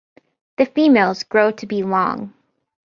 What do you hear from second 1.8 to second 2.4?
long.